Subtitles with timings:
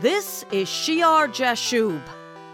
[0.00, 2.00] This is Shear Jashub,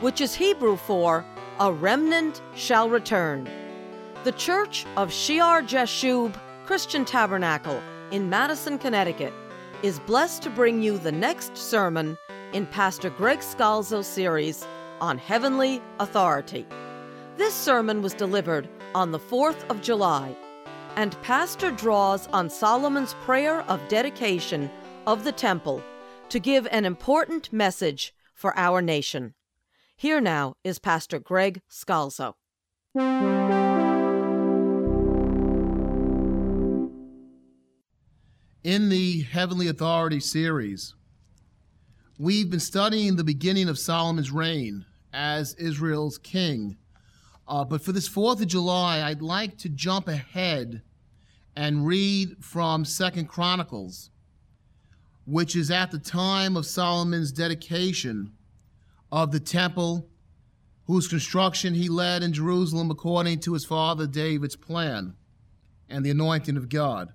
[0.00, 1.22] which is Hebrew for
[1.60, 3.46] a remnant shall return.
[4.24, 9.34] The Church of Shear Jashub Christian Tabernacle in Madison, Connecticut
[9.82, 12.16] is blessed to bring you the next sermon
[12.54, 14.66] in Pastor Greg Scalzo's series
[15.02, 16.66] on heavenly authority.
[17.36, 20.34] This sermon was delivered on the 4th of July,
[20.94, 24.70] and Pastor draws on Solomon's prayer of dedication
[25.06, 25.82] of the temple
[26.28, 29.34] to give an important message for our nation.
[29.96, 32.34] Here now is Pastor Greg Scalzo.
[38.64, 40.94] In the Heavenly Authority series,
[42.18, 46.76] we've been studying the beginning of Solomon's reign as Israel's king.
[47.46, 50.82] Uh, but for this 4th of July, I'd like to jump ahead
[51.54, 54.10] and read from Second Chronicles,
[55.26, 58.32] which is at the time of Solomon's dedication
[59.10, 60.08] of the temple,
[60.84, 65.14] whose construction he led in Jerusalem according to his father David's plan
[65.88, 67.12] and the anointing of God.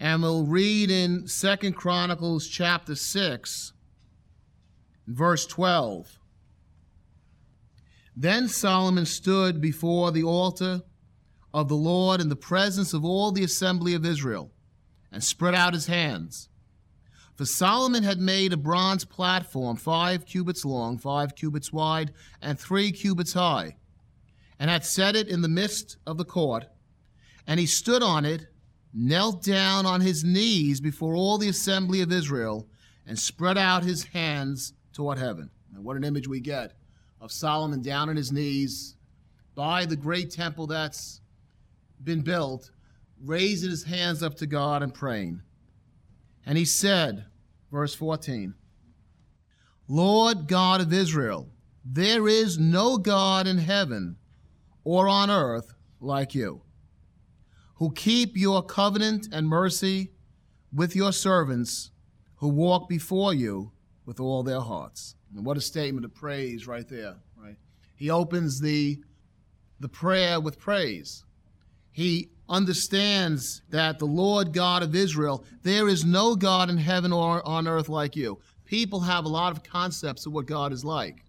[0.00, 3.72] And we'll read in Second Chronicles chapter 6,
[5.06, 6.18] verse 12.
[8.16, 10.82] Then Solomon stood before the altar
[11.52, 14.52] of the Lord in the presence of all the assembly of Israel
[15.12, 16.47] and spread out his hands.
[17.38, 22.90] For Solomon had made a bronze platform five cubits long, five cubits wide, and three
[22.90, 23.76] cubits high,
[24.58, 26.66] and had set it in the midst of the court.
[27.46, 28.48] And he stood on it,
[28.92, 32.66] knelt down on his knees before all the assembly of Israel,
[33.06, 35.48] and spread out his hands toward heaven.
[35.72, 36.72] And what an image we get
[37.20, 38.96] of Solomon down on his knees
[39.54, 41.20] by the great temple that's
[42.02, 42.72] been built,
[43.24, 45.42] raising his hands up to God and praying.
[46.48, 47.26] And he said,
[47.70, 48.54] verse 14,
[49.86, 51.50] Lord God of Israel,
[51.84, 54.16] there is no God in heaven
[54.82, 56.62] or on earth like you,
[57.74, 60.12] who keep your covenant and mercy
[60.72, 61.90] with your servants
[62.36, 63.70] who walk before you
[64.06, 65.16] with all their hearts.
[65.36, 67.56] And what a statement of praise right there, right?
[67.94, 69.02] He opens the
[69.80, 71.26] the prayer with praise.
[71.92, 77.46] He understands that the Lord God of Israel, there is no God in heaven or
[77.46, 78.38] on earth like you.
[78.64, 81.24] People have a lot of concepts of what God is like,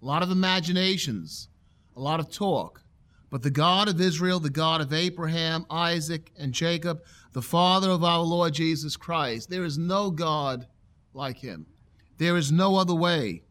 [0.00, 1.48] a lot of imaginations,
[1.96, 2.82] a lot of talk.
[3.30, 7.02] But the God of Israel, the God of Abraham, Isaac, and Jacob,
[7.32, 10.66] the Father of our Lord Jesus Christ, there is no God
[11.14, 11.66] like him.
[12.18, 13.42] There is no other way.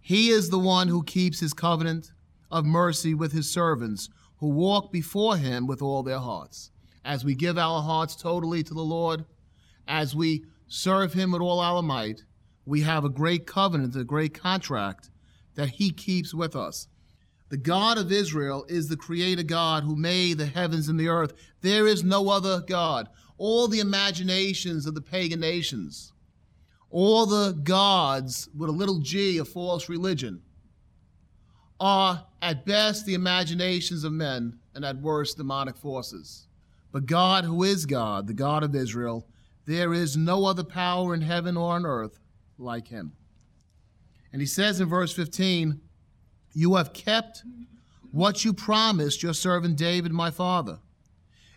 [0.00, 2.12] He is the one who keeps his covenant
[2.50, 6.70] of mercy with his servants who walk before him with all their hearts.
[7.04, 9.24] As we give our hearts totally to the Lord,
[9.86, 12.24] as we serve him with all our might,
[12.64, 15.10] we have a great covenant, a great contract
[15.54, 16.88] that he keeps with us.
[17.48, 21.32] The God of Israel is the creator God who made the heavens and the earth.
[21.60, 23.08] There is no other God.
[23.38, 26.12] All the imaginations of the pagan nations,
[26.90, 30.42] all the gods with a little g of false religion,
[31.78, 36.46] are at best the imaginations of men and at worst demonic forces.
[36.92, 39.26] But God, who is God, the God of Israel,
[39.66, 42.18] there is no other power in heaven or on earth
[42.58, 43.12] like him.
[44.32, 45.80] And he says in verse 15,
[46.54, 47.42] You have kept
[48.12, 50.78] what you promised your servant David, my father.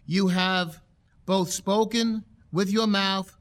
[0.05, 0.81] You have
[1.25, 3.37] both spoken with your mouth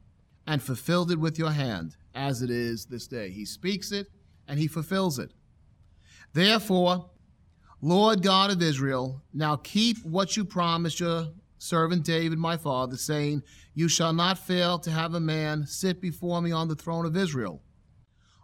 [0.47, 3.31] and fulfilled it with your hand, as it is this day.
[3.31, 4.09] He speaks it
[4.47, 5.33] and he fulfills it.
[6.39, 7.11] Therefore,
[7.81, 13.43] Lord God of Israel, now keep what you promised your servant David, my father, saying,
[13.75, 17.17] You shall not fail to have a man sit before me on the throne of
[17.17, 17.65] Israel.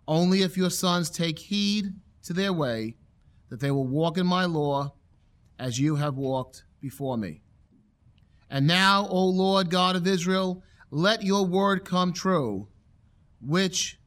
[0.09, 1.93] Only if your sons take heed
[2.25, 2.97] to their way,
[3.49, 4.95] that they will walk in my law
[5.61, 7.43] as you have walked before me.
[8.51, 12.67] And now, O Lord God of Israel, let your word come true,
[13.41, 14.01] which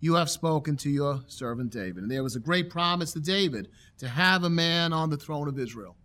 [0.00, 2.02] you have spoken to your servant David.
[2.02, 3.68] And there was a great promise to David
[3.98, 5.96] to have a man on the throne of Israel.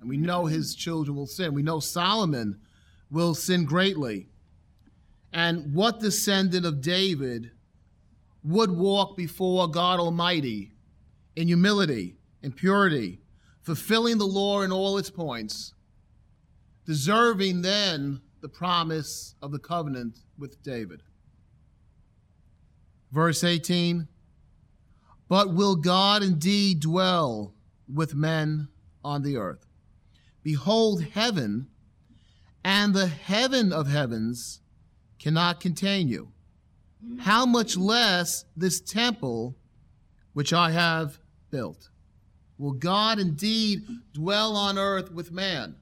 [0.00, 1.52] And we know his children will sin.
[1.52, 2.60] We know Solomon
[3.10, 4.28] will sin greatly.
[5.32, 7.50] And what descendant of David
[8.44, 10.72] would walk before God Almighty
[11.34, 13.20] in humility, in purity,
[13.62, 15.74] fulfilling the law in all its points,
[16.86, 21.02] deserving then the promise of the covenant with David?
[23.12, 24.08] Verse 18
[25.28, 27.54] But will God indeed dwell
[27.92, 28.68] with men
[29.04, 29.66] on the earth?
[30.42, 31.68] Behold, heaven
[32.64, 34.60] and the heaven of heavens
[35.18, 36.32] cannot contain you.
[37.20, 39.56] how much less this temple
[40.32, 41.18] which I have
[41.50, 41.90] built?
[42.58, 45.76] Will God indeed dwell on earth with man?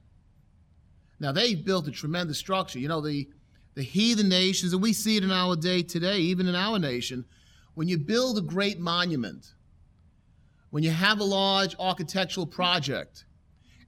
[1.19, 2.77] Now, they built a tremendous structure.
[2.77, 3.27] You know, the,
[3.77, 7.23] the heathen nations, and we see it in our day today, even in our nation,
[7.75, 9.53] when you build a great monument,
[10.71, 13.25] when you have a large architectural project,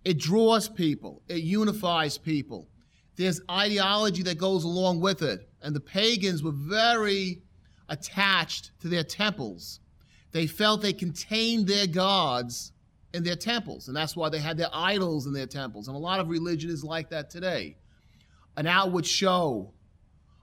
[0.05, 2.67] it draws people, it unifies people.
[3.15, 5.49] There's ideology that goes along with it.
[5.63, 7.41] And the pagans were very
[7.89, 9.79] attached to their temples.
[10.31, 12.73] They felt they contained their gods
[13.15, 15.87] in their temples, and that's why they had their idols in their temples.
[15.87, 17.75] And a lot of religion is like that today
[18.55, 19.73] an outward show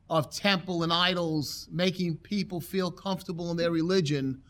[0.09, 4.41] of temple and idols making people feel comfortable in their religion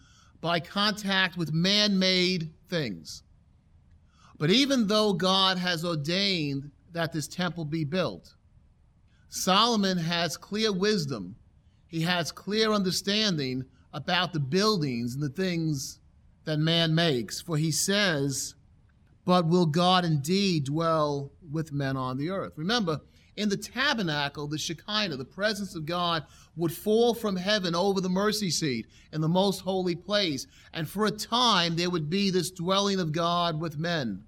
[0.41, 3.23] by contact with man made things.
[4.39, 8.35] But even though God has ordained that this temple be built,
[9.29, 11.37] Solomon has clear wisdom,
[11.87, 16.01] he has clear understanding about the buildings and the things
[16.45, 17.41] that man makes.
[17.41, 18.55] For he says,
[19.25, 22.53] But will God indeed dwell with men on the earth?
[22.57, 23.01] Remember,
[23.37, 26.25] in the tabernacle, the Shekinah, the presence of God,
[26.57, 30.47] would fall from heaven over the mercy seat in the most holy place.
[30.73, 34.25] And for a time, there would be this dwelling of God with men.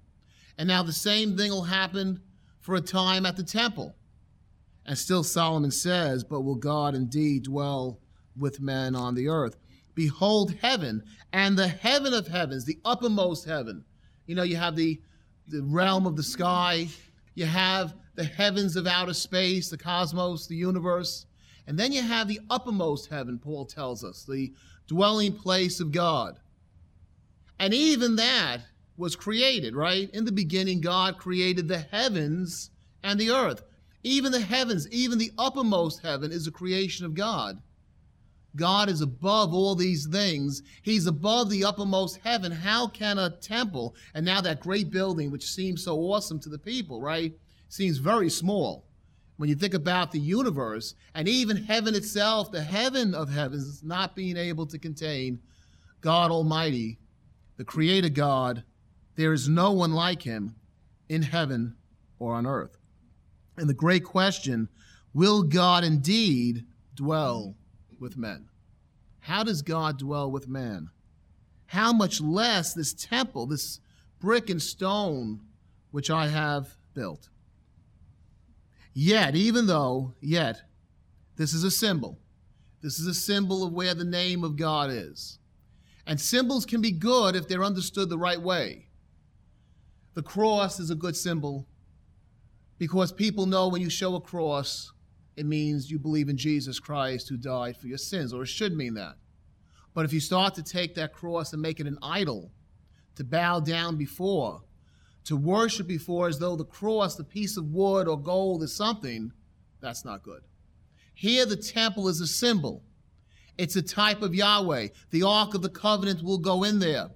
[0.57, 2.21] And now the same thing will happen
[2.59, 3.95] for a time at the temple.
[4.85, 7.99] And still Solomon says, But will God indeed dwell
[8.37, 9.55] with men on the earth?
[9.95, 11.03] Behold heaven
[11.33, 13.85] and the heaven of heavens, the uppermost heaven.
[14.27, 15.01] You know, you have the,
[15.47, 16.87] the realm of the sky,
[17.39, 21.25] you have the heavens of outer space, the cosmos, the universe.
[21.67, 24.53] And then you have the uppermost heaven, Paul tells us, the
[24.87, 26.39] dwelling place of God.
[27.57, 28.59] And even that
[28.97, 30.09] was created, right?
[30.13, 32.71] In the beginning, God created the heavens
[33.03, 33.63] and the earth.
[34.03, 37.61] Even the heavens, even the uppermost heaven, is a creation of God.
[38.55, 40.63] God is above all these things.
[40.81, 42.51] He's above the uppermost heaven.
[42.51, 46.57] How can a temple, and now that great building, which seems so awesome to the
[46.57, 47.33] people, right,
[47.67, 48.85] seems very small.
[49.37, 54.15] When you think about the universe and even heaven itself, the heaven of heavens not
[54.15, 55.39] being able to contain
[56.01, 56.99] God Almighty,
[57.57, 58.63] the Creator God,
[59.15, 60.55] there is no one like Him
[61.07, 61.75] in heaven
[62.19, 62.77] or on earth.
[63.57, 64.69] And the great question
[65.13, 66.65] will God indeed
[66.95, 67.55] dwell
[67.99, 68.49] with men?
[69.21, 70.89] How does God dwell with man?
[71.67, 73.79] How much less this temple, this
[74.19, 75.41] brick and stone
[75.91, 77.29] which I have built?
[78.93, 80.63] Yet, even though, yet,
[81.35, 82.17] this is a symbol.
[82.81, 85.39] This is a symbol of where the name of God is.
[86.05, 88.87] And symbols can be good if they're understood the right way.
[90.15, 91.67] The cross is a good symbol
[92.77, 94.91] because people know when you show a cross,
[95.39, 98.75] it means you believe in Jesus Christ who died for your sins, or it should
[98.75, 99.15] mean that.
[99.93, 102.51] But if you start to take that cross and make it an idol
[103.15, 104.61] to bow down before,
[105.23, 109.31] to worship before as though the cross, the piece of wood or gold is something,
[109.79, 110.41] that's not good.
[111.13, 112.83] Here, the temple is a symbol.
[113.57, 114.89] It's a type of Yahweh.
[115.11, 117.11] The Ark of the Covenant will go in there.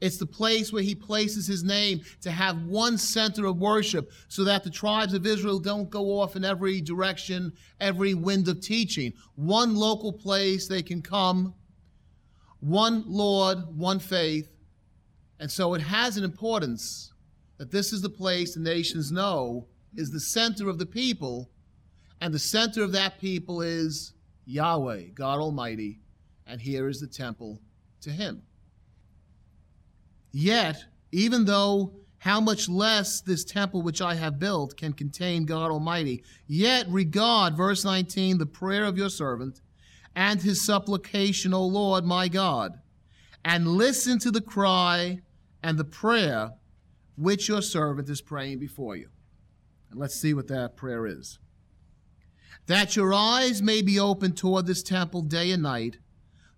[0.00, 4.44] It's the place where he places his name to have one center of worship so
[4.44, 9.14] that the tribes of Israel don't go off in every direction, every wind of teaching.
[9.36, 11.54] One local place they can come,
[12.60, 14.50] one Lord, one faith.
[15.40, 17.12] And so it has an importance
[17.58, 21.50] that this is the place the nations know is the center of the people,
[22.20, 24.12] and the center of that people is
[24.44, 26.00] Yahweh, God Almighty,
[26.46, 27.60] and here is the temple
[28.02, 28.42] to him.
[30.38, 35.70] Yet, even though how much less this temple which I have built can contain God
[35.70, 39.62] Almighty, yet regard, verse 19, the prayer of your servant
[40.14, 42.78] and his supplication, O Lord my God,
[43.46, 45.22] and listen to the cry
[45.62, 46.52] and the prayer
[47.16, 49.08] which your servant is praying before you.
[49.90, 51.38] And let's see what that prayer is.
[52.66, 55.96] That your eyes may be open toward this temple day and night,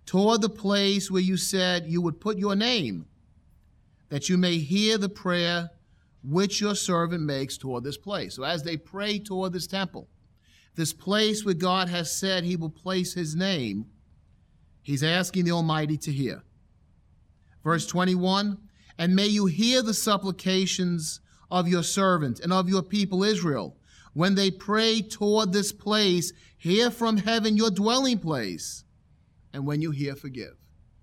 [0.05, 3.07] toward the place where you said you would put your name
[4.09, 5.71] that you may hear the prayer
[6.23, 8.35] which your servant makes toward this place.
[8.35, 10.09] So, as they pray toward this temple,
[10.75, 13.87] this place where God has said he will place his name,
[14.83, 16.43] he's asking the Almighty to hear.
[17.65, 18.59] Verse 21
[18.99, 23.77] And may you hear the supplications of your servant and of your people Israel.
[24.15, 28.85] When they pray toward this place, hear from heaven your dwelling place.
[29.53, 30.57] And when you hear, forgive.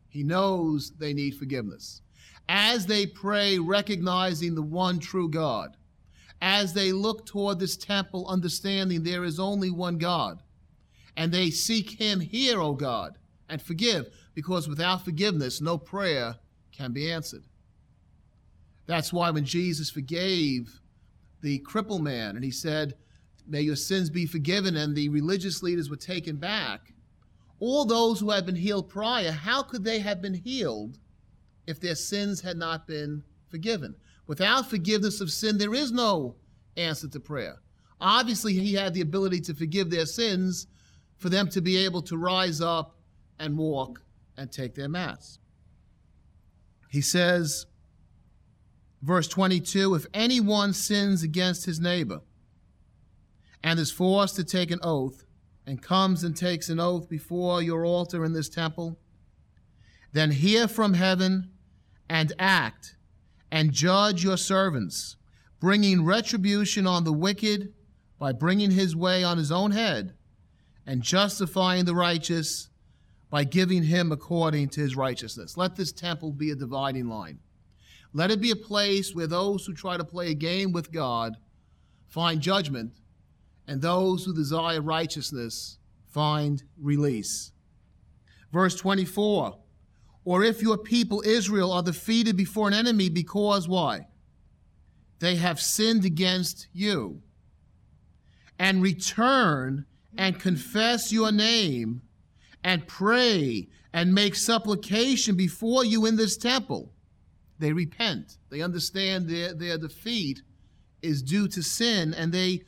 [0.10, 2.02] He knows they need forgiveness
[2.48, 5.78] as they pray, recognizing the one true God,
[6.42, 10.44] as they look toward this temple, understanding there is only one God,
[11.18, 16.36] And they seek him, Hear, O God, and forgive, because without forgiveness, no prayer
[16.74, 17.46] can be answered.
[18.86, 20.82] That's why when Jesus forgave
[21.42, 22.96] the crippled man and he said,
[23.48, 26.94] May your sins be forgiven, and the religious leaders were taken back,
[27.60, 31.00] all those who had been healed prior, how could they have been healed
[31.68, 33.96] if their sins had not been forgiven?
[34.28, 36.36] Without forgiveness of sin, there is no
[36.78, 37.58] answer to prayer.
[38.02, 40.68] Obviously, he had the ability to forgive their sins
[41.18, 42.98] for them to be able to rise up
[43.40, 44.02] and walk
[44.38, 45.40] and take their mats.
[46.90, 47.66] He says,
[49.02, 52.22] verse 22 if anyone sins against his neighbor
[53.64, 55.26] and is forced to take an oath,
[55.66, 59.00] and comes and takes an oath before your altar in this temple,
[60.14, 61.52] then hear from heaven
[62.10, 62.96] and act
[63.52, 65.16] and judge your servants,
[65.60, 67.74] bringing retribution on the wicked
[68.20, 70.14] by bringing his way on his own head,
[70.86, 72.70] and justifying the righteous
[73.30, 75.58] by giving him according to his righteousness.
[75.58, 77.40] Let this temple be a dividing line.
[78.14, 81.36] Let it be a place where those who try to play a game with God
[82.08, 82.94] find judgment,
[83.68, 87.52] and those who desire righteousness find release.
[88.54, 89.58] Verse 24
[90.26, 94.08] Or if your people Israel are defeated before an enemy because why?
[95.20, 97.22] They have sinned against you
[98.60, 99.86] and return
[100.18, 102.02] and confess your name
[102.64, 106.92] and pray and make supplication before you in this temple.
[107.60, 108.38] They repent.
[108.50, 110.42] They understand their, their defeat
[111.02, 112.64] is due to sin and they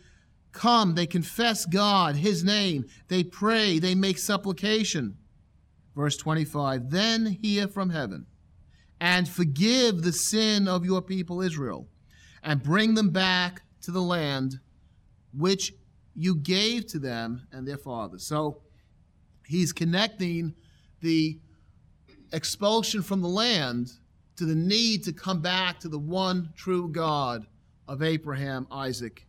[0.51, 5.17] come, they confess God, His name, they pray, they make supplication.
[5.97, 8.27] Verse 25 Then hear from heaven
[9.01, 11.87] and forgive the sin of your people Israel
[12.43, 14.59] and bring them back to the land
[15.33, 15.73] which
[16.15, 18.27] you gave to them and their fathers.
[18.27, 18.61] So
[19.47, 20.53] he's connecting
[21.01, 21.39] the
[22.31, 23.91] expulsion from the land
[24.35, 27.47] to the need to come back to the one true God
[27.87, 29.25] of Abraham, Isaac,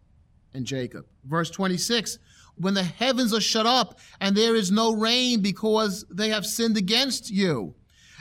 [0.52, 1.06] and Jacob.
[1.24, 2.18] Verse 26
[2.58, 6.76] When the heavens are shut up and there is no rain because they have sinned
[6.76, 7.74] against you,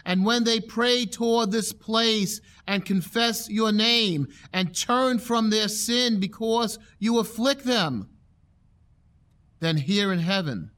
[0.05, 5.67] and when they pray toward this place and confess your name and turn from their
[5.67, 8.09] sin because you afflict them,
[9.59, 10.71] then hear in heaven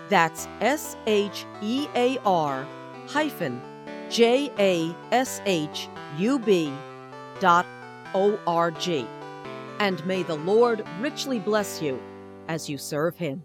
[0.09, 2.67] That's S H E A R
[3.07, 3.61] hyphen
[4.09, 6.73] J A S H U B
[7.39, 7.65] dot
[8.13, 9.07] O-R-G.
[9.79, 11.97] And may the Lord richly bless you
[12.47, 13.43] as you serve him.